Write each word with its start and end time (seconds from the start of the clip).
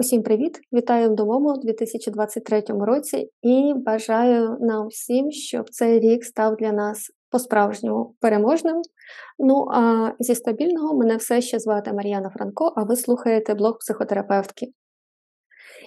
Усім 0.00 0.22
привіт! 0.22 0.60
Вітаю 0.72 1.10
в 1.10 1.14
новому 1.14 1.56
2023 1.56 2.62
році 2.68 3.30
і 3.42 3.74
бажаю 3.76 4.56
нам 4.60 4.88
всім, 4.88 5.30
щоб 5.30 5.70
цей 5.70 6.00
рік 6.00 6.24
став 6.24 6.56
для 6.56 6.72
нас 6.72 7.10
по-справжньому 7.30 8.14
переможним. 8.20 8.82
Ну 9.38 9.66
а 9.72 10.12
зі 10.18 10.34
стабільного 10.34 10.98
мене 10.98 11.16
все 11.16 11.40
ще 11.40 11.58
звати 11.58 11.92
Мар'яна 11.92 12.30
Франко, 12.30 12.72
а 12.76 12.82
ви 12.82 12.96
слухаєте 12.96 13.54
блог 13.54 13.78
психотерапевтки. 13.78 14.66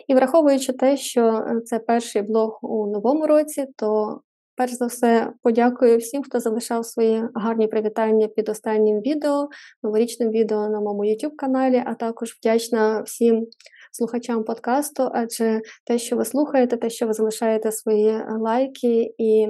І 0.07 0.15
враховуючи 0.15 0.73
те, 0.73 0.97
що 0.97 1.45
це 1.65 1.79
перший 1.79 2.21
блог 2.21 2.59
у 2.61 2.87
новому 2.87 3.27
році, 3.27 3.65
то 3.75 4.19
перш 4.55 4.71
за 4.71 4.85
все 4.85 5.33
подякую 5.43 5.97
всім, 5.97 6.23
хто 6.23 6.39
залишав 6.39 6.85
свої 6.85 7.23
гарні 7.35 7.67
привітання 7.67 8.27
під 8.27 8.49
останнім 8.49 9.01
відео, 9.01 9.49
новорічним 9.83 10.29
відео 10.29 10.69
на 10.69 10.79
моєму 10.79 11.03
YouTube 11.05 11.35
каналі, 11.35 11.83
а 11.85 11.93
також 11.93 12.37
вдячна 12.39 13.01
всім 13.01 13.47
слухачам 13.93 14.43
подкасту, 14.43 15.09
адже 15.13 15.61
те, 15.85 15.97
що 15.97 16.15
ви 16.15 16.25
слухаєте, 16.25 16.77
те, 16.77 16.89
що 16.89 17.07
ви 17.07 17.13
залишаєте 17.13 17.71
свої 17.71 18.07
е, 18.07 18.27
лайки 18.39 19.13
і 19.17 19.47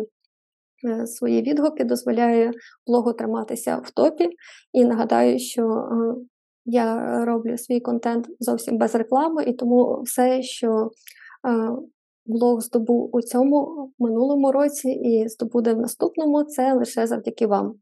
е, 0.88 1.07
свої 1.07 1.41
відгуки, 1.41 1.83
дозволяє 1.83 2.52
блогу 2.88 3.13
триматися 3.13 3.77
в 3.77 3.91
топі. 3.91 4.29
І 4.73 4.85
нагадаю, 4.85 5.39
що 5.39 5.63
е, 5.63 6.16
я 6.66 7.25
роблю 7.25 7.57
свій 7.57 7.79
контент 7.79 8.27
зовсім 8.39 8.77
без 8.77 8.95
реклами, 8.95 9.43
і 9.43 9.53
тому 9.53 10.02
все, 10.02 10.41
що 10.41 10.91
блог 12.25 12.61
здобув 12.61 13.09
у 13.16 13.21
цьому 13.21 13.91
минулому 13.99 14.52
році 14.52 14.89
і 14.89 15.30
здобуде 15.30 15.73
в 15.73 15.80
наступному, 15.80 16.44
це 16.44 16.73
лише 16.73 17.07
завдяки 17.07 17.47
вам. 17.47 17.75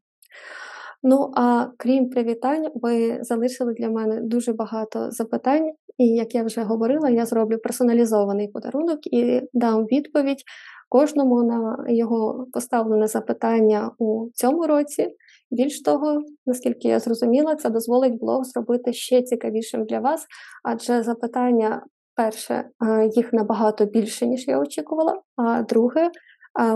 Ну 1.03 1.31
а 1.35 1.67
крім 1.77 2.09
привітань, 2.09 2.67
ви 2.75 3.19
залишили 3.21 3.73
для 3.73 3.89
мене 3.89 4.21
дуже 4.21 4.53
багато 4.53 5.11
запитань, 5.11 5.71
і 5.97 6.07
як 6.07 6.35
я 6.35 6.43
вже 6.43 6.61
говорила, 6.61 7.09
я 7.09 7.25
зроблю 7.25 7.57
персоналізований 7.57 8.47
подарунок 8.47 8.99
і 9.07 9.41
дам 9.53 9.85
відповідь 9.85 10.43
кожному 10.89 11.43
на 11.43 11.85
його 11.89 12.47
поставлене 12.53 13.07
запитання 13.07 13.91
у 13.97 14.27
цьому 14.33 14.67
році. 14.67 15.07
Більш 15.51 15.81
того, 15.81 16.21
наскільки 16.45 16.87
я 16.87 16.99
зрозуміла, 16.99 17.55
це 17.55 17.69
дозволить 17.69 18.19
блог 18.19 18.43
зробити 18.43 18.93
ще 18.93 19.21
цікавішим 19.21 19.85
для 19.85 19.99
вас, 19.99 20.25
адже 20.63 21.03
запитання, 21.03 21.83
перше, 22.15 22.53
е, 22.53 23.09
їх 23.15 23.33
набагато 23.33 23.85
більше, 23.85 24.27
ніж 24.27 24.47
я 24.47 24.59
очікувала, 24.59 25.21
а 25.35 25.61
друге, 25.61 26.09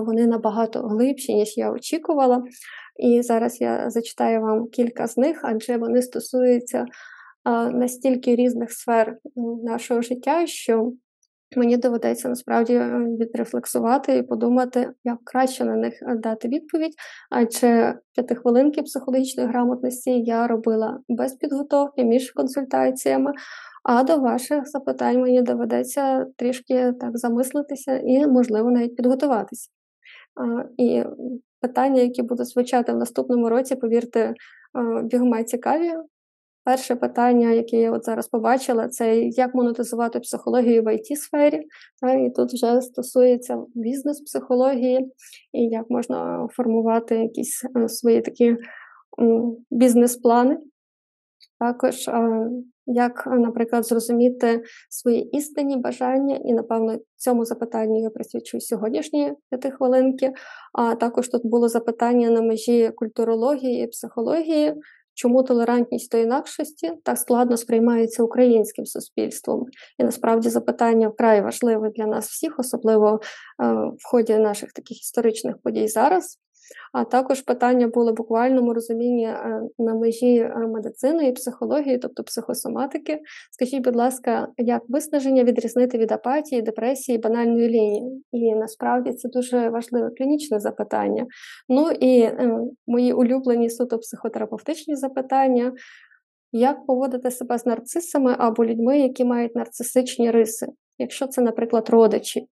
вони 0.06 0.28
набагато 0.28 0.80
глибші, 0.80 1.34
ніж 1.34 1.58
я 1.58 1.72
очікувала. 1.72 2.44
І 3.00 3.22
зараз 3.22 3.62
я 3.62 3.90
зачитаю 3.90 4.42
вам 4.42 4.68
кілька 4.68 5.08
з 5.08 5.18
них, 5.18 5.40
адже 5.44 5.78
вони 5.78 6.02
стосуються 6.02 6.86
настільки 7.72 8.36
різних 8.36 8.72
сфер 8.72 9.18
нашого 9.64 10.02
життя, 10.02 10.46
що 10.46 10.92
мені 11.56 11.78
доведеться 11.78 12.30
насправді 12.30 12.80
відрефлексувати 13.20 14.18
і 14.18 14.24
подумати, 14.24 14.92
як 15.04 15.18
краще 15.24 15.66
на 15.66 15.76
них 15.76 15.94
дати 16.18 16.48
відповідь. 16.48 16.94
Адже 17.30 18.00
п'ятихвилинки 18.16 18.82
психологічної 18.82 19.50
грамотності 19.50 20.12
я 20.12 20.48
робила 20.48 21.00
без 21.10 21.34
підготовки 21.34 22.04
між 22.04 22.32
консультаціями. 22.32 23.32
А 23.84 24.04
до 24.04 24.18
ваших 24.18 24.70
запитань 24.70 25.22
мені 25.22 25.42
доведеться 25.42 26.26
трішки 26.36 26.94
так 27.00 27.18
замислитися 27.18 27.98
і, 27.98 28.28
можливо, 28.28 28.72
навіть 28.72 28.96
підготуватися. 28.96 29.70
І 30.78 31.04
питання, 31.62 32.02
які 32.02 32.22
будуть 32.22 32.48
звучати 32.48 32.94
в 32.94 32.98
наступному 32.98 33.50
році, 33.50 33.76
повірте, 33.76 34.34
бігома 35.04 35.44
цікаві. 35.44 35.94
Перше 36.66 36.96
питання, 36.96 37.52
яке 37.52 37.78
я 37.78 37.92
от 37.92 38.06
зараз 38.06 38.28
побачила, 38.28 38.88
це 38.88 39.18
як 39.18 39.56
монетизувати 39.56 40.20
психологію 40.20 40.84
в 40.84 40.88
it 40.88 41.16
сфері 41.16 41.64
І 42.26 42.30
тут 42.30 42.54
вже 42.54 42.82
стосується 42.82 43.64
бізнес-психології, 43.76 45.14
і 45.54 45.62
як 45.62 45.90
можна 45.90 46.48
формувати 46.52 47.16
якісь 47.16 47.66
е, 47.78 47.90
свої 47.90 48.22
такі 48.22 48.58
бізнес-плани. 49.72 50.58
Також 51.60 52.10
як, 52.86 53.28
наприклад, 53.28 53.86
зрозуміти 53.86 54.64
свої 54.90 55.38
істинні 55.38 55.78
бажання, 55.78 56.40
і, 56.46 56.54
напевно, 56.54 56.98
цьому 57.16 57.46
запитанню 57.46 58.02
я 58.02 58.10
присвячу 58.10 58.60
сьогоднішні 58.60 59.34
п'ятихвилинки. 59.50 60.34
А 60.74 60.96
також 60.96 61.28
тут 61.28 61.42
було 61.46 61.68
запитання 61.70 62.30
на 62.30 62.42
межі 62.42 62.92
культурології 62.96 63.84
і 63.84 63.88
психології, 63.88 64.74
чому 65.16 65.44
толерантність 65.44 66.12
до 66.12 66.18
інакшості 66.18 66.92
так 67.04 67.18
складно 67.18 67.58
сприймається 67.58 68.24
українським 68.24 68.86
суспільством. 68.86 69.66
І 70.00 70.04
насправді 70.04 70.50
запитання 70.50 71.08
вкрай 71.08 71.42
важливе 71.42 71.90
для 71.90 72.06
нас 72.06 72.30
всіх, 72.30 72.60
особливо 72.60 73.14
е, 73.14 73.20
в 73.74 74.00
ході 74.04 74.38
наших 74.38 74.74
таких 74.74 75.02
історичних 75.02 75.56
подій 75.64 75.88
зараз. 75.88 76.40
А 76.94 77.04
також 77.04 77.42
питання 77.42 77.88
було 77.88 78.12
в 78.12 78.16
буквальному 78.16 78.74
розумінні 78.74 79.26
е, 79.26 79.62
на 79.80 79.96
межі 79.96 80.38
е, 80.38 80.58
медицини 80.58 81.28
і 81.28 81.32
психології, 81.32 81.98
тобто 81.98 82.24
психосоматики. 82.24 83.20
Скажіть, 83.52 83.84
будь 83.84 83.96
ласка, 83.96 84.48
як 84.58 84.82
виснаження 84.88 85.44
відрізнити 85.44 85.98
від 85.98 86.12
апатії, 86.12 86.62
депресії, 86.62 87.18
банальної 87.18 87.70
лінії? 87.70 88.24
І 88.32 88.56
насправді 88.56 89.14
це 89.14 89.30
дуже 89.30 89.70
важливе 89.70 90.10
клінічне 90.18 90.60
запитання. 90.60 91.26
Ну 91.70 91.92
і 91.92 92.20
е, 92.22 92.60
мої 92.88 93.14
улюблені 93.14 93.70
суто 93.70 94.00
психотерапевтичні 94.00 94.96
запитання. 94.96 95.74
Як 96.52 96.86
поводити 96.86 97.32
себе 97.32 97.58
з 97.58 97.66
нарцисами 97.66 98.36
або 98.38 98.66
людьми, 98.66 99.00
які 99.00 99.26
мають 99.26 99.56
нарцисичні 99.56 100.32
риси, 100.32 100.68
якщо 100.98 101.28
це, 101.28 101.42
наприклад, 101.42 101.90
родичі? 101.90 102.48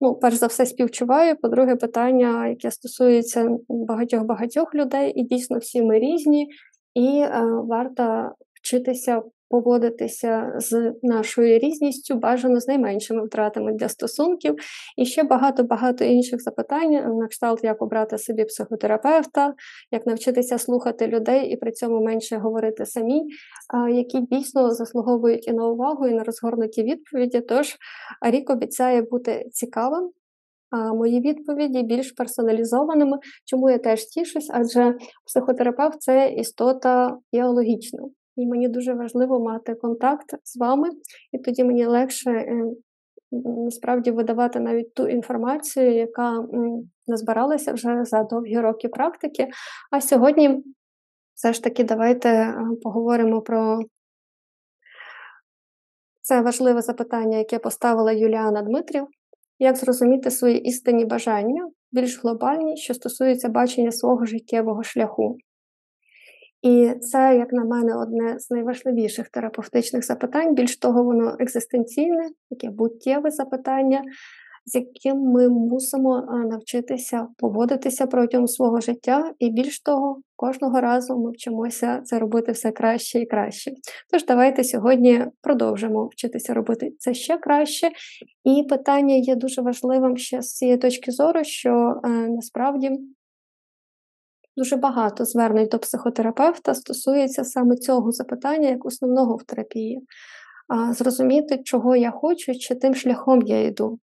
Ну, 0.00 0.14
перш 0.14 0.36
за 0.36 0.46
все, 0.46 0.66
співчуваю. 0.66 1.36
По-друге, 1.36 1.76
питання, 1.76 2.48
яке 2.48 2.70
стосується 2.70 3.50
багатьох-багатьох 3.68 4.74
людей, 4.74 5.12
і 5.16 5.22
дійсно 5.22 5.58
всі 5.58 5.82
ми 5.82 5.98
різні, 5.98 6.48
і 6.94 7.18
е, 7.20 7.42
варто 7.64 8.30
вчитися 8.54 9.22
поводитися 9.48 10.52
з 10.58 10.92
нашою 11.02 11.58
різністю, 11.58 12.14
бажано 12.14 12.60
з 12.60 12.68
найменшими 12.68 13.26
втратами 13.26 13.72
для 13.72 13.88
стосунків. 13.88 14.54
І 14.96 15.06
ще 15.06 15.22
багато-багато 15.22 16.04
інших 16.04 16.42
запитань, 16.42 16.92
на 16.92 17.28
кшталт, 17.28 17.64
як 17.64 17.82
обрати 17.82 18.18
собі 18.18 18.44
психотерапевта, 18.44 19.54
як 19.90 20.06
навчитися 20.06 20.58
слухати 20.58 21.06
людей 21.06 21.48
і 21.50 21.56
при 21.56 21.72
цьому 21.72 22.04
менше 22.04 22.36
говорити 22.36 22.86
самі, 22.86 23.22
які 23.90 24.20
дійсно 24.20 24.70
заслуговують 24.70 25.48
і 25.48 25.52
на 25.52 25.66
увагу, 25.66 26.06
і 26.06 26.14
на 26.14 26.24
розгорнуті 26.24 26.82
відповіді. 26.82 27.40
Тож 27.40 27.76
рік 28.30 28.50
обіцяє 28.50 29.02
бути 29.02 29.48
цікавим. 29.52 30.10
А 30.70 30.94
мої 30.94 31.20
відповіді 31.20 31.82
більш 31.82 32.12
персоналізованими, 32.12 33.18
чому 33.44 33.70
я 33.70 33.78
теж 33.78 34.04
тішусь, 34.04 34.50
адже 34.52 34.94
психотерапевт 35.26 36.00
це 36.00 36.28
істота 36.28 37.18
біологічна. 37.32 38.02
І 38.36 38.46
мені 38.46 38.68
дуже 38.68 38.94
важливо 38.94 39.40
мати 39.40 39.74
контакт 39.74 40.34
з 40.44 40.56
вами, 40.56 40.88
і 41.32 41.38
тоді 41.38 41.64
мені 41.64 41.86
легше 41.86 42.30
е, 42.30 42.64
насправді 43.30 44.10
видавати 44.10 44.60
навіть 44.60 44.94
ту 44.94 45.08
інформацію, 45.08 45.94
яка 45.94 46.46
назбиралася 47.06 47.72
вже 47.72 48.04
за 48.04 48.22
довгі 48.22 48.58
роки 48.60 48.88
практики. 48.88 49.48
А 49.90 50.00
сьогодні 50.00 50.64
все 51.34 51.52
ж 51.52 51.62
таки 51.62 51.84
давайте 51.84 52.28
е, 52.28 52.56
поговоримо 52.82 53.42
про 53.42 53.80
це 56.20 56.40
важливе 56.40 56.82
запитання, 56.82 57.38
яке 57.38 57.58
поставила 57.58 58.12
Юліана 58.12 58.62
Дмитрів. 58.62 59.06
Як 59.58 59.76
зрозуміти 59.76 60.30
свої 60.30 60.60
істинні 60.60 61.04
бажання, 61.04 61.68
більш 61.92 62.22
глобальні, 62.22 62.76
що 62.76 62.94
стосуються 62.94 63.48
бачення 63.48 63.92
свого 63.92 64.24
життєвого 64.24 64.82
шляху? 64.82 65.38
І 66.62 66.92
це, 67.00 67.36
як 67.38 67.52
на 67.52 67.64
мене, 67.64 67.96
одне 67.96 68.38
з 68.38 68.50
найважливіших 68.50 69.28
терапевтичних 69.28 70.04
запитань. 70.04 70.54
Більш 70.54 70.76
того, 70.76 71.04
воно 71.04 71.36
екзистенційне, 71.38 72.28
таке 72.50 72.70
буттєве 72.70 73.30
запитання, 73.30 74.02
з 74.66 74.74
яким 74.74 75.16
ми 75.16 75.48
мусимо 75.48 76.26
навчитися 76.50 77.26
поводитися 77.38 78.06
протягом 78.06 78.48
свого 78.48 78.80
життя, 78.80 79.32
і 79.38 79.50
більш 79.50 79.80
того, 79.80 80.20
кожного 80.36 80.80
разу 80.80 81.18
ми 81.18 81.30
вчимося 81.30 82.00
це 82.04 82.18
робити 82.18 82.52
все 82.52 82.70
краще 82.70 83.20
і 83.20 83.26
краще. 83.26 83.72
Тож 84.10 84.24
давайте 84.24 84.64
сьогодні 84.64 85.24
продовжимо 85.40 86.06
вчитися 86.12 86.54
робити 86.54 86.92
це 86.98 87.14
ще 87.14 87.38
краще. 87.38 87.90
І 88.44 88.62
питання 88.68 89.14
є 89.14 89.36
дуже 89.36 89.62
важливим 89.62 90.16
ще 90.16 90.42
з 90.42 90.54
цієї 90.54 90.78
точки 90.78 91.12
зору, 91.12 91.44
що 91.44 92.00
е, 92.04 92.08
насправді. 92.08 92.90
Дуже 94.56 94.76
багато 94.76 95.24
звернень 95.24 95.68
до 95.68 95.78
психотерапевта 95.78 96.74
стосується 96.74 97.44
саме 97.44 97.76
цього 97.76 98.12
запитання 98.12 98.68
як 98.68 98.84
основного 98.86 99.36
в 99.36 99.42
терапії. 99.42 100.00
Зрозуміти, 100.90 101.58
чого 101.64 101.96
я 101.96 102.10
хочу, 102.10 102.54
чи 102.54 102.74
тим 102.74 102.94
шляхом 102.94 103.42
я 103.42 103.64
йду. 103.64 103.98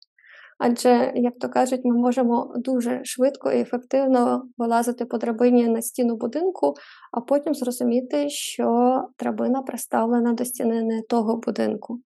Адже, 0.65 1.11
як 1.15 1.33
то 1.39 1.49
кажуть, 1.49 1.81
ми 1.85 1.97
можемо 1.97 2.53
дуже 2.55 3.01
швидко 3.03 3.51
і 3.51 3.59
ефективно 3.59 4.43
вилазити 4.57 5.05
по 5.05 5.17
драбині 5.17 5.67
на 5.67 5.81
стіну 5.81 6.15
будинку, 6.15 6.73
а 7.11 7.21
потім 7.21 7.53
зрозуміти, 7.53 8.29
що 8.29 8.99
драбина 9.19 9.61
приставлена 9.61 10.33
до 10.33 10.45
стіни 10.45 10.83
не 10.83 11.01
того 11.01 11.37
будинку. 11.37 11.99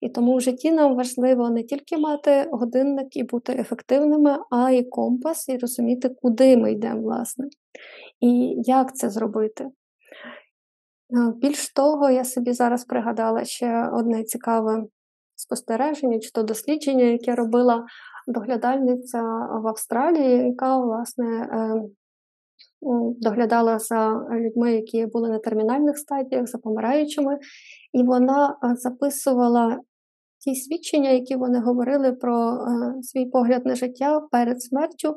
І 0.00 0.08
тому 0.08 0.36
в 0.36 0.40
житті 0.40 0.72
нам 0.72 0.96
важливо 0.96 1.50
не 1.50 1.62
тільки 1.62 1.98
мати 1.98 2.48
годинник 2.50 3.16
і 3.16 3.22
бути 3.22 3.52
ефективними, 3.52 4.38
а 4.50 4.70
й 4.70 4.84
компас, 4.84 5.48
і 5.48 5.58
розуміти, 5.58 6.08
куди 6.22 6.56
ми 6.56 6.72
йдемо, 6.72 7.02
власне, 7.02 7.48
і 8.20 8.54
як 8.56 8.96
це 8.96 9.10
зробити. 9.10 9.68
Більш 11.36 11.72
того, 11.72 12.10
я 12.10 12.24
собі 12.24 12.52
зараз 12.52 12.84
пригадала 12.84 13.44
ще 13.44 13.88
одне 13.92 14.24
цікаве 14.24 14.84
спостереження 15.42 16.18
чи 16.18 16.30
то 16.30 16.42
дослідження, 16.42 17.04
яке 17.04 17.34
робила 17.34 17.86
доглядальниця 18.26 19.22
в 19.62 19.68
Австралії, 19.68 20.48
яка 20.48 20.78
власне 20.78 21.26
е, 21.26 21.82
доглядала 23.20 23.78
за 23.78 24.26
людьми, 24.30 24.72
які 24.72 25.06
були 25.06 25.30
на 25.30 25.38
термінальних 25.38 25.98
стадіях, 25.98 26.46
за 26.46 26.58
помираючими, 26.58 27.38
і 27.92 28.02
вона 28.02 28.56
е, 28.64 28.76
записувала 28.76 29.78
ті 30.38 30.54
свідчення, 30.54 31.10
які 31.10 31.36
вони 31.36 31.60
говорили 31.60 32.12
про 32.12 32.54
е, 32.54 33.02
свій 33.02 33.26
погляд 33.26 33.66
на 33.66 33.74
життя 33.74 34.20
перед 34.30 34.62
смертю, 34.62 35.16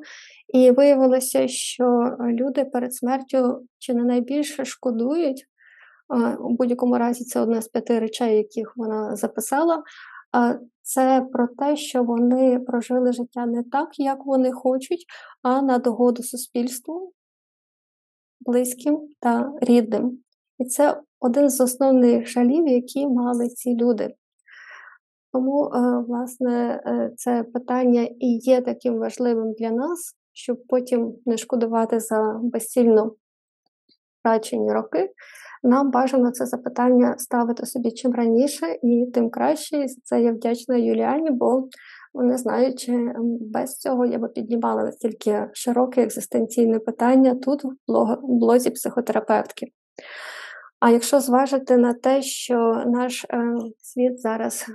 і 0.53 0.71
виявилося, 0.71 1.47
що 1.47 2.17
люди 2.19 2.65
перед 2.65 2.95
смертю 2.95 3.61
чи 3.79 3.93
не 3.93 4.03
найбільше 4.03 4.65
шкодують. 4.65 5.45
У 6.39 6.55
будь-якому 6.55 6.97
разі 6.97 7.23
це 7.25 7.39
одна 7.39 7.61
з 7.61 7.67
п'яти 7.67 7.99
речей, 7.99 8.37
яких 8.37 8.73
вона 8.77 9.15
записала. 9.15 9.83
Це 10.81 11.27
про 11.31 11.47
те, 11.47 11.75
що 11.75 12.03
вони 12.03 12.59
прожили 12.59 13.13
життя 13.13 13.45
не 13.45 13.63
так, 13.63 13.99
як 13.99 14.25
вони 14.25 14.51
хочуть, 14.51 15.05
а 15.41 15.61
на 15.61 15.77
догоду 15.77 16.23
суспільству, 16.23 17.13
близьким 18.39 19.07
та 19.19 19.53
рідним. 19.61 20.19
І 20.59 20.65
це 20.65 21.01
один 21.19 21.49
з 21.49 21.61
основних 21.61 22.27
жалів, 22.27 22.67
які 22.67 23.07
мали 23.07 23.49
ці 23.49 23.75
люди. 23.75 24.15
Тому, 25.33 25.65
е, 25.65 26.03
власне, 26.07 26.81
е, 26.85 27.11
це 27.17 27.43
питання 27.43 28.09
і 28.19 28.39
є 28.41 28.61
таким 28.61 28.97
важливим 28.97 29.53
для 29.53 29.71
нас, 29.71 30.15
щоб 30.33 30.67
потім 30.67 31.15
не 31.25 31.37
шкодувати 31.37 31.99
за 31.99 32.39
безцільно 32.43 33.15
втрачені 34.25 34.73
роки, 34.73 35.09
нам 35.63 35.91
бажано 35.91 36.31
це 36.31 36.45
запитання 36.45 37.15
ставити 37.17 37.65
собі 37.65 37.91
чим 37.91 38.13
раніше 38.13 38.65
і 38.83 39.11
тим 39.13 39.29
краще. 39.29 39.77
І 39.77 39.87
це 40.03 40.21
я 40.21 40.31
вдячна 40.31 40.75
Юліані, 40.75 41.31
бо 41.31 41.67
не 42.13 42.37
знаю, 42.37 42.75
чи 42.75 43.13
без 43.41 43.77
цього 43.77 44.05
я 44.05 44.17
би 44.17 44.27
піднімала 44.27 44.83
настільки 44.83 45.49
широке 45.53 46.03
екзистенційне 46.03 46.79
питання 46.79 47.35
тут, 47.35 47.63
в 47.63 48.17
блозі 48.21 48.69
психотерапевтки. 48.69 49.67
А 50.79 50.89
якщо 50.89 51.19
зважити 51.19 51.77
на 51.77 51.93
те, 51.93 52.21
що 52.21 52.83
наш 52.85 53.25
е, 53.25 53.55
світ 53.77 54.21
зараз 54.21 54.65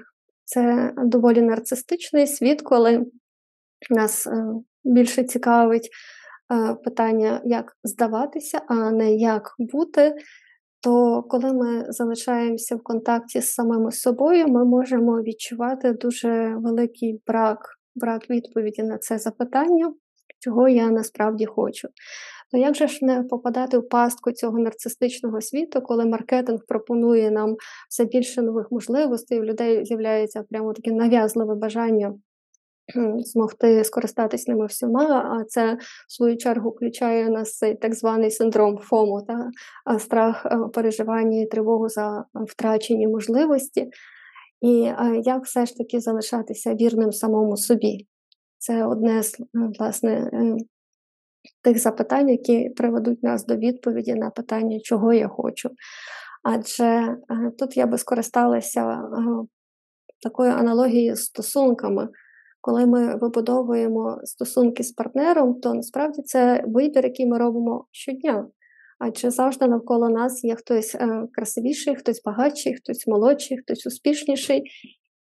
це 0.44 0.92
доволі 0.96 1.42
нарцистичний 1.42 2.26
світ, 2.26 2.62
коли 2.62 3.06
нас 3.90 4.26
е, 4.26 4.44
більше 4.84 5.24
цікавить 5.24 5.90
питання, 6.84 7.40
як 7.44 7.72
здаватися, 7.84 8.60
а 8.68 8.90
не 8.90 9.14
як 9.14 9.54
бути, 9.58 10.14
то 10.82 11.22
коли 11.22 11.52
ми 11.52 11.84
залишаємося 11.88 12.76
в 12.76 12.82
контакті 12.82 13.40
з 13.40 13.52
самими 13.52 13.92
собою, 13.92 14.48
ми 14.48 14.64
можемо 14.64 15.22
відчувати 15.22 15.92
дуже 15.92 16.56
великий 16.56 17.22
брак, 17.26 17.58
брак 17.94 18.30
відповіді 18.30 18.82
на 18.82 18.98
це 18.98 19.18
запитання, 19.18 19.92
чого 20.38 20.68
я 20.68 20.90
насправді 20.90 21.46
хочу. 21.46 21.88
То 22.50 22.58
як 22.58 22.76
же 22.76 22.88
ж 22.88 23.04
не 23.04 23.22
попадати 23.22 23.78
в 23.78 23.88
пастку 23.88 24.32
цього 24.32 24.58
нарцистичного 24.58 25.40
світу, 25.40 25.80
коли 25.82 26.06
маркетинг 26.06 26.60
пропонує 26.68 27.30
нам 27.30 27.56
все 27.88 28.04
більше 28.04 28.42
нових 28.42 28.66
можливостей, 28.70 29.40
у 29.40 29.44
людей 29.44 29.84
з'являється 29.84 30.42
прямо 30.50 30.72
таке 30.72 30.92
нав'язливе 30.92 31.54
бажання 31.54 32.14
змогти 33.18 33.84
скористатись 33.84 34.48
ними 34.48 34.66
всіма, 34.66 35.38
а 35.40 35.44
це 35.44 35.74
в 36.08 36.12
свою 36.12 36.36
чергу 36.36 36.70
включає 36.70 37.30
нас 37.30 37.56
цей 37.56 37.74
так 37.74 37.94
званий 37.94 38.30
синдром 38.30 38.78
FOMO, 38.78 39.22
та 39.22 39.50
страх 39.98 40.46
е, 40.46 40.58
переживання 40.74 41.40
і 41.40 41.46
тривогу 41.46 41.88
за 41.88 42.24
втрачені 42.34 43.08
можливості. 43.08 43.90
І 44.60 44.92
як 45.24 45.44
все 45.44 45.66
ж 45.66 45.76
таки 45.76 46.00
залишатися 46.00 46.74
вірним 46.74 47.12
самому 47.12 47.56
собі? 47.56 48.06
Це 48.58 48.84
одне 48.84 49.22
з 49.22 49.36
власне 49.78 50.30
е, 50.32 50.56
тих 51.62 51.78
запитань, 51.78 52.28
які 52.28 52.70
приведуть 52.70 53.22
нас 53.22 53.46
до 53.46 53.56
відповіді 53.56 54.14
на 54.14 54.30
питання, 54.30 54.80
чого 54.80 55.12
я 55.12 55.28
хочу. 55.28 55.70
Адже 56.42 56.84
е, 56.84 57.16
тут 57.58 57.76
я 57.76 57.86
би 57.86 57.98
скористалася 57.98 59.02
такою 60.22 60.50
аналогією 60.52 61.16
з 61.16 61.24
стосунками 61.24 62.08
коли 62.60 62.86
ми 62.86 63.16
вибудовуємо 63.16 64.20
стосунки 64.24 64.82
з 64.82 64.92
партнером, 64.92 65.60
то 65.60 65.74
насправді 65.74 66.22
це 66.22 66.64
вибір, 66.66 67.04
який 67.04 67.26
ми 67.26 67.38
робимо 67.38 67.86
щодня. 67.90 68.46
Адже 68.98 69.30
завжди 69.30 69.66
навколо 69.66 70.08
нас 70.08 70.44
є 70.44 70.54
хтось 70.54 70.94
е, 70.94 71.26
красивіший, 71.32 71.96
хтось 71.96 72.22
багатший, 72.22 72.74
хтось 72.74 73.06
молодший, 73.06 73.58
хтось 73.58 73.86
успішніший. 73.86 74.62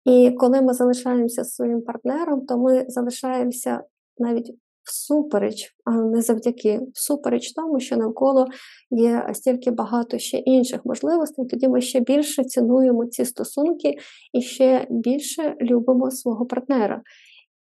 І 0.05 0.31
коли 0.39 0.63
ми 0.63 0.75
залишаємося 0.75 1.45
з 1.45 1.55
своїм 1.55 1.83
партнером, 1.83 2.47
то 2.47 2.59
ми 2.59 2.85
залишаємося 2.89 3.83
навіть 4.19 4.55
всупереч, 4.85 5.75
а 5.85 5.91
не 5.91 6.23
завдяки 6.23 6.81
всупереч 6.95 7.53
тому, 7.53 7.81
що 7.81 7.97
навколо 7.97 8.47
є 8.91 9.31
стільки 9.33 9.71
багато 9.71 10.19
ще 10.19 10.37
інших 10.39 10.81
можливостей, 10.85 11.47
тоді 11.47 11.69
ми 11.69 11.81
ще 11.81 12.01
більше 12.01 12.45
цінуємо 12.45 13.07
ці 13.07 13.25
стосунки 13.25 13.95
і 14.33 14.43
ще 14.43 14.87
більше 14.91 15.57
любимо 15.61 16.11
свого 16.11 16.47
партнера. 16.47 17.03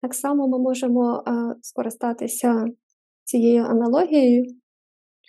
Так 0.02 0.14
само 0.14 0.48
ми 0.48 0.58
можемо 0.58 1.22
а, 1.26 1.54
скористатися 1.62 2.64
цією 3.24 3.64
аналогією 3.64 4.44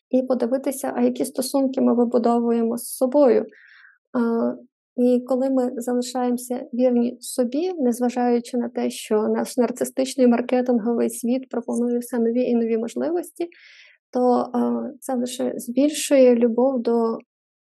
і 0.09 0.23
подивитися, 0.23 0.93
а 0.95 1.01
які 1.01 1.25
стосунки 1.25 1.81
ми 1.81 1.95
вибудовуємо 1.95 2.77
з 2.77 2.83
собою. 2.83 3.45
І 4.97 5.23
коли 5.27 5.49
ми 5.49 5.71
залишаємося 5.75 6.65
вірні 6.73 7.17
собі, 7.19 7.73
незважаючи 7.73 8.57
на 8.57 8.69
те, 8.69 8.89
що 8.89 9.21
наш 9.21 9.57
нарцистичний 9.57 10.27
маркетинговий 10.27 11.09
світ 11.09 11.49
пропонує 11.49 11.99
все 11.99 12.19
нові 12.19 12.41
і 12.41 12.55
нові 12.55 12.77
можливості, 12.77 13.49
то 14.13 14.51
це 14.99 15.15
лише 15.15 15.53
збільшує 15.55 16.35
любов 16.35 16.81
до 16.81 17.17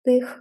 тих 0.05 0.41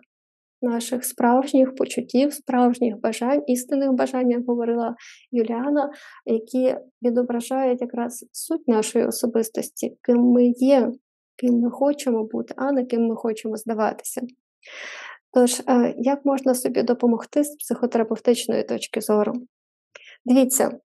наших 0.61 1.05
справжніх 1.05 1.75
почуттів, 1.75 2.33
справжніх 2.33 2.99
бажань, 2.99 3.43
істинних 3.47 3.93
бажань, 3.93 4.31
як 4.31 4.45
говорила 4.45 4.95
Юліана, 5.31 5.91
які 6.25 6.75
відображають 7.01 7.81
якраз 7.81 8.25
суть 8.31 8.67
нашої 8.67 9.05
особистості, 9.05 9.97
ким 10.01 10.17
ми 10.17 10.47
є, 10.47 10.91
ким 11.35 11.59
ми 11.59 11.71
хочемо 11.71 12.23
бути, 12.23 12.53
а 12.57 12.71
не 12.71 12.85
ким 12.85 13.07
ми 13.07 13.15
хочемо 13.15 13.57
здаватися. 13.57 14.21
Тож, 15.31 15.59
е, 15.59 15.93
як 15.97 16.25
можна 16.25 16.55
собі 16.55 16.83
допомогти 16.83 17.43
з 17.43 17.55
психотерапевтичної 17.55 18.63
точки 18.63 19.01
зору? 19.01 19.33
Дивіться, 20.25 20.67
е, 20.67 20.77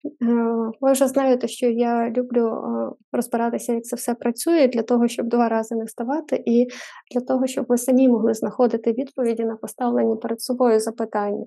ви 0.81 0.91
вже 0.91 1.07
знаєте, 1.07 1.47
що 1.47 1.65
я 1.69 2.09
люблю 2.09 2.47
е, 2.47 2.91
розбиратися, 3.11 3.73
як 3.73 3.83
це 3.83 3.95
все 3.95 4.13
працює, 4.13 4.67
для 4.67 4.83
того, 4.83 5.07
щоб 5.07 5.29
два 5.29 5.49
рази 5.49 5.75
не 5.75 5.85
вставати, 5.85 6.43
і 6.45 6.67
для 7.13 7.21
того, 7.21 7.47
щоб 7.47 7.65
ви 7.69 7.77
самі 7.77 8.07
могли 8.07 8.33
знаходити 8.33 8.91
відповіді 8.91 9.43
на 9.43 9.55
поставлені 9.55 10.15
перед 10.15 10.41
собою 10.41 10.79
запитання. 10.79 11.45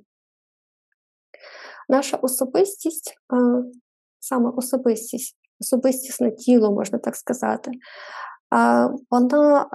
Наша 1.89 2.17
особистість, 2.17 3.15
саме 4.21 4.51
особистість, 4.57 5.37
особистісне 5.61 6.31
тіло, 6.31 6.73
можна 6.73 6.99
так 6.99 7.17
сказати, 7.17 7.71
вона 9.11 9.67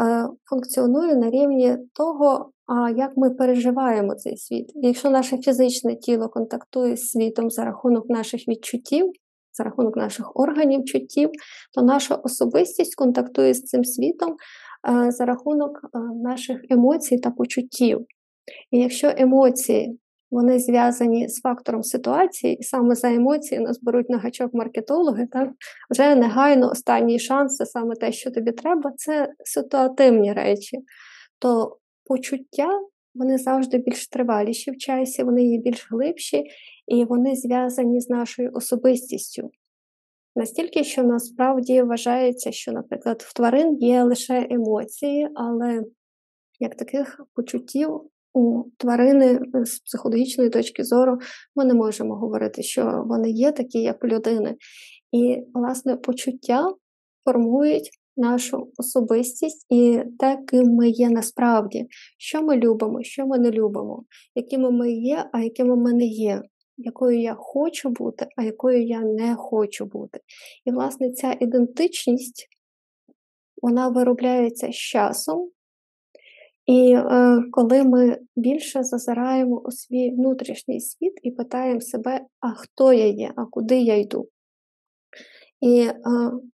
функціонує 0.50 1.16
на 1.16 1.30
рівні 1.30 1.78
того, 1.94 2.52
а 2.74 2.90
як 2.90 3.18
ми 3.18 3.30
переживаємо 3.30 4.16
цей 4.16 4.38
світ. 4.38 4.72
Якщо 4.76 5.10
наше 5.10 5.38
фізичне 5.38 5.96
тіло 5.96 6.30
контактує 6.30 6.98
з 6.98 7.10
світом 7.10 7.50
за 7.50 7.66
рахунок 7.66 8.10
наших 8.10 8.48
відчуттів, 8.48 9.12
за 9.54 9.64
рахунок 9.64 9.98
наших 9.98 10.36
органів 10.36 10.86
чуттів, 10.86 11.30
то 11.74 11.82
наша 11.82 12.16
особистість 12.16 12.96
контактує 12.96 13.54
з 13.54 13.64
цим 13.64 13.84
світом 13.84 14.36
е, 14.90 15.12
за 15.12 15.26
рахунок 15.26 15.80
е, 15.84 16.00
наших 16.24 16.62
емоцій 16.70 17.18
та 17.18 17.32
почуттів. 17.32 18.06
І 18.72 18.80
якщо 18.80 19.12
емоції 19.18 20.00
вони 20.32 20.60
зв'язані 20.60 21.30
з 21.30 21.42
фактором 21.42 21.84
ситуації, 21.84 22.56
і 22.56 22.64
саме 22.64 22.96
за 22.96 23.14
емоції 23.14 23.62
нас 23.62 23.80
беруть 23.82 24.10
на 24.10 24.18
гачок 24.18 24.54
маркетологи, 24.54 25.28
так 25.32 25.50
вже 25.90 26.16
негайно 26.16 26.70
останній 26.70 27.20
шанс 27.20 27.56
це 27.56 27.66
саме 27.66 27.96
те, 27.96 28.12
що 28.12 28.32
тобі 28.32 28.52
треба, 28.52 28.92
це 28.96 29.30
ситуативні 29.46 30.34
речі. 30.34 30.78
То 31.40 31.78
почуття 32.06 32.82
вони 33.16 33.38
завжди 33.38 33.78
більш 33.78 34.08
триваліші 34.08 34.72
в 34.72 34.78
часі, 34.78 35.24
вони 35.24 35.46
є 35.46 35.58
більш 35.58 35.92
глибші 35.92 36.44
і 36.88 37.06
вони 37.06 37.36
зв'язані 37.36 38.02
з 38.02 38.10
нашою 38.10 38.52
особистістю. 38.54 39.52
Настільки, 40.36 40.84
що 40.84 41.04
насправді 41.04 41.82
вважається, 41.82 42.52
що, 42.52 42.72
наприклад, 42.72 43.22
в 43.28 43.34
тварин 43.34 43.78
є 43.78 44.04
лише 44.04 44.48
емоції, 44.50 45.30
але 45.36 45.84
як 46.60 46.76
таких 46.76 47.22
почуттів 47.36 48.02
у 48.34 48.64
тварини 48.78 49.40
з 49.66 49.80
психологічної 49.80 50.50
точки 50.50 50.84
зору 50.84 51.18
ми 51.56 51.66
не 51.66 51.74
можемо 51.74 52.16
говорити, 52.16 52.64
що 52.64 53.04
вони 53.08 53.32
є 53.32 53.52
такі, 53.52 53.82
як 53.82 54.04
у 54.04 54.08
людини. 54.08 54.56
І, 55.12 55.44
власне, 55.54 55.96
почуття 55.96 56.74
формують 57.26 57.90
нашу 58.22 58.72
особистість 58.78 59.66
і 59.70 60.00
те, 60.20 60.38
ким 60.48 60.68
ми 60.68 60.90
є 60.90 61.10
насправді, 61.10 61.88
що 62.18 62.42
ми 62.42 62.58
любимо, 62.58 63.04
що 63.04 63.28
ми 63.28 63.40
не 63.40 63.52
любимо, 63.52 64.04
якими 64.36 64.72
ми 64.72 64.92
є, 64.92 65.30
а 65.32 65.40
якими 65.40 65.76
ми 65.76 65.94
не 65.94 66.06
є, 66.06 66.42
якою 66.78 67.22
я 67.22 67.36
хочу 67.38 67.90
бути, 67.90 68.28
а 68.38 68.44
якою 68.44 68.84
я 68.84 69.02
не 69.02 69.36
хочу 69.36 69.86
бути. 69.86 70.20
І, 70.66 70.72
власне, 70.72 71.12
ця 71.12 71.38
ідентичність 71.40 72.48
вона 73.62 73.88
виробляється 73.88 74.72
з 74.72 74.76
часом. 74.76 75.50
І 76.66 76.94
е, 76.94 77.44
коли 77.52 77.84
ми 77.84 78.18
більше 78.36 78.84
зазираємо 78.84 79.62
у 79.66 79.72
свій 79.72 80.12
внутрішній 80.12 80.82
світ 80.82 81.14
і 81.24 81.32
питаємо 81.32 81.82
себе, 81.82 82.22
а 82.40 82.54
хто 82.54 82.94
я 82.94 83.08
є, 83.08 83.34
а 83.36 83.46
куди 83.46 83.80
я 83.80 83.98
йду, 83.98 84.28
і 85.62 85.82
е, 85.82 85.96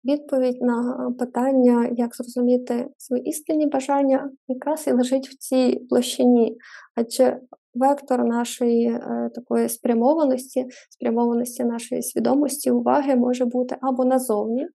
відповідь 0.04 0.62
на 0.62 1.10
питання, 1.18 1.90
як 1.92 2.16
зрозуміти 2.16 2.88
свої 2.98 3.22
істинні 3.22 3.66
бажання, 3.66 4.30
якраз 4.48 4.86
і 4.86 4.92
лежить 4.92 5.28
в 5.28 5.36
цій 5.36 5.86
площині, 5.88 6.56
адже 6.94 7.40
вектор 7.74 8.24
нашої 8.24 8.86
е, 8.86 9.30
такої 9.34 9.68
спрямованості, 9.68 10.66
спрямованості 10.90 11.64
нашої 11.64 12.02
свідомості, 12.02 12.70
уваги 12.70 13.16
може 13.16 13.44
бути 13.44 13.76
або 13.80 14.04
назовні, 14.04 14.66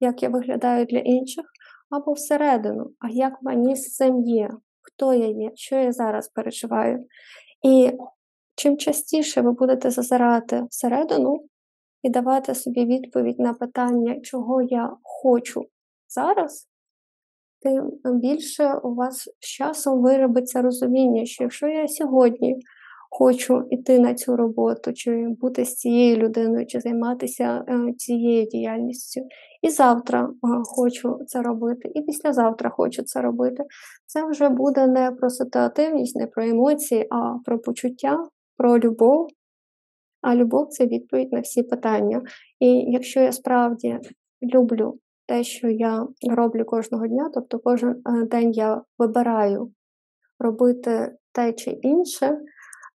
як 0.00 0.22
я 0.22 0.28
виглядаю 0.28 0.84
для 0.84 0.98
інших, 0.98 1.44
або 1.90 2.12
всередину, 2.12 2.90
а 2.98 3.08
як 3.10 3.32
мені 3.42 3.76
з 3.76 3.94
цим 3.94 4.20
є, 4.20 4.50
хто 4.82 5.14
я 5.14 5.26
є, 5.26 5.50
що 5.54 5.76
я 5.76 5.92
зараз 5.92 6.28
переживаю. 6.28 7.06
І 7.66 7.90
чим 8.56 8.76
частіше 8.76 9.40
ви 9.40 9.52
будете 9.52 9.90
зазирати 9.90 10.62
всередину, 10.70 11.44
і 12.04 12.10
давати 12.10 12.54
собі 12.54 12.84
відповідь 12.84 13.38
на 13.38 13.54
питання, 13.54 14.20
чого 14.20 14.62
я 14.62 14.90
хочу 15.02 15.64
зараз, 16.08 16.68
тим 17.62 17.90
більше 18.20 18.74
у 18.74 18.94
вас 18.94 19.28
з 19.40 19.46
часом 19.46 20.02
виробиться 20.02 20.62
розуміння, 20.62 21.24
що 21.24 21.44
якщо 21.44 21.68
я 21.68 21.88
сьогодні 21.88 22.56
хочу 23.10 23.62
йти 23.70 23.98
на 23.98 24.14
цю 24.14 24.36
роботу, 24.36 24.92
чи 24.92 25.28
бути 25.40 25.64
з 25.64 25.74
цією 25.74 26.16
людиною, 26.16 26.66
чи 26.66 26.80
займатися 26.80 27.64
е, 27.68 27.92
цією 27.92 28.46
діяльністю, 28.46 29.20
і 29.62 29.68
завтра 29.70 30.28
е, 30.30 30.48
хочу 30.64 31.18
це 31.26 31.42
робити, 31.42 31.90
і 31.94 32.02
післязавтра 32.02 32.70
хочу 32.70 33.02
це 33.02 33.20
робити, 33.20 33.64
це 34.06 34.26
вже 34.26 34.48
буде 34.48 34.86
не 34.86 35.10
про 35.10 35.30
ситуативність, 35.30 36.16
не 36.16 36.26
про 36.26 36.44
емоції, 36.44 37.06
а 37.10 37.34
про 37.44 37.58
почуття, 37.58 38.18
про 38.56 38.78
любов. 38.78 39.28
А 40.24 40.34
любов 40.34 40.68
це 40.68 40.86
відповідь 40.86 41.32
на 41.32 41.40
всі 41.40 41.62
питання. 41.62 42.22
І 42.60 42.68
якщо 42.70 43.20
я 43.20 43.32
справді 43.32 43.98
люблю 44.42 44.98
те, 45.26 45.44
що 45.44 45.68
я 45.68 46.06
роблю 46.30 46.64
кожного 46.64 47.06
дня, 47.06 47.30
тобто 47.34 47.58
кожен 47.58 47.90
е, 47.90 48.24
день 48.24 48.52
я 48.52 48.82
вибираю 48.98 49.72
робити 50.38 51.12
те 51.32 51.52
чи 51.52 51.70
інше, 51.70 52.38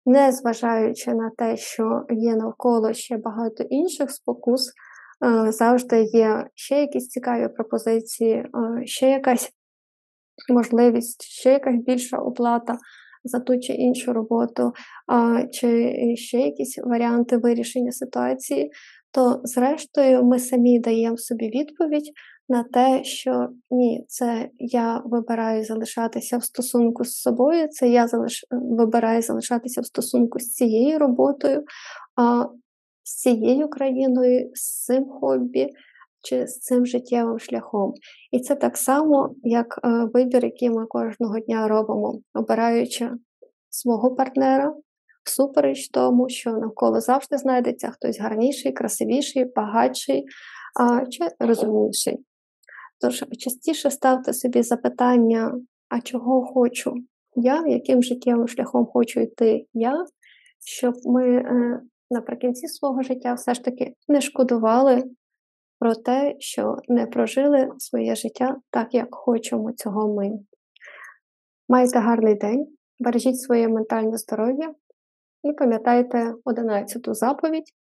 не 0.06 0.32
зважаючи 0.32 1.14
на 1.14 1.30
те, 1.30 1.56
що 1.56 2.04
є 2.10 2.36
навколо 2.36 2.92
ще 2.92 3.16
багато 3.16 3.64
інших 3.64 4.10
спокус, 4.10 4.72
е, 5.24 5.52
завжди 5.52 6.02
є 6.02 6.46
ще 6.54 6.80
якісь 6.80 7.08
цікаві 7.08 7.48
пропозиції, 7.48 8.34
е, 8.34 8.46
ще 8.86 9.10
якась 9.10 9.50
можливість, 10.48 11.22
ще 11.22 11.52
якась 11.52 11.76
більша 11.86 12.18
оплата 12.18 12.78
за 13.24 13.40
ту 13.40 13.58
чи 13.58 13.72
іншу 13.72 14.12
роботу, 14.12 14.72
а, 15.06 15.42
чи 15.52 15.94
ще 16.16 16.38
якісь 16.38 16.78
варіанти 16.84 17.36
вирішення 17.36 17.92
ситуації, 17.92 18.70
то 19.12 19.40
зрештою 19.44 20.24
ми 20.24 20.38
самі 20.38 20.80
даємо 20.80 21.16
собі 21.16 21.50
відповідь 21.50 22.12
на 22.48 22.62
те, 22.62 23.04
що 23.04 23.48
ні, 23.70 24.04
це 24.08 24.48
я 24.58 25.02
вибираю 25.04 25.64
залишатися 25.64 26.38
в 26.38 26.44
стосунку 26.44 27.04
з 27.04 27.20
собою, 27.20 27.68
це 27.68 27.88
я 27.88 28.08
залиш... 28.08 28.44
вибираю 28.50 29.22
залишатися 29.22 29.80
в 29.80 29.86
стосунку 29.86 30.38
з 30.38 30.52
цією 30.52 30.98
роботою, 30.98 31.64
а 32.16 32.44
з 33.02 33.14
цією 33.16 33.68
країною, 33.68 34.50
з 34.54 34.84
цим 34.84 35.04
хобі 35.04 35.68
чи 36.22 36.46
з 36.46 36.60
цим 36.60 36.86
життєвим 36.86 37.38
шляхом. 37.38 37.92
І 38.30 38.40
це 38.40 38.56
так 38.56 38.76
само, 38.76 39.34
як 39.42 39.80
е, 39.84 39.88
вибір, 40.14 40.44
який 40.44 40.70
ми 40.70 40.86
кожного 40.86 41.40
дня 41.40 41.68
робимо, 41.68 42.20
обираючи 42.34 43.10
свого 43.70 44.14
партнера, 44.14 44.74
всупереч 45.24 45.88
тому, 45.88 46.28
що 46.28 46.52
навколо 46.52 47.00
завжди 47.00 47.38
знайдеться 47.38 47.90
хтось 47.90 48.20
гарніший, 48.20 48.72
красивіший, 48.72 49.52
багатший 49.56 50.24
а, 50.80 51.06
чи 51.06 51.24
розумніший. 51.40 52.18
Тож 53.00 53.24
частіше 53.38 53.90
ставте 53.90 54.32
собі 54.32 54.62
запитання, 54.62 55.54
а 55.88 56.00
чого 56.00 56.46
хочу 56.46 56.94
я, 57.34 57.66
яким 57.66 58.02
життєвим 58.02 58.48
шляхом 58.48 58.86
хочу 58.86 59.20
йти 59.20 59.66
я, 59.72 60.04
щоб 60.64 60.94
ми 61.04 61.36
е, 61.36 61.80
наприкінці 62.10 62.68
свого 62.68 63.02
життя 63.02 63.34
все 63.34 63.54
ж 63.54 63.64
таки 63.64 63.94
не 64.08 64.20
шкодували 64.20 65.04
про 65.78 65.94
те, 65.94 66.36
що 66.38 66.76
не 66.88 67.06
прожили 67.06 67.68
своє 67.78 68.14
життя 68.14 68.56
так, 68.70 68.94
як 68.94 69.14
хочемо 69.14 69.72
цього 69.72 70.14
ми. 70.14 70.30
Майте 71.68 71.98
гарний 71.98 72.34
день, 72.34 72.66
бережіть 72.98 73.40
своє 73.40 73.68
ментальне 73.68 74.16
здоров'я 74.16 74.74
і 75.42 75.52
пам'ятайте 75.52 76.34
одинадцяту 76.44 77.14
заповідь. 77.14 77.72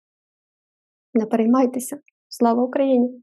Не 1.14 1.26
переймайтеся. 1.26 1.98
Слава 2.28 2.62
Україні! 2.62 3.22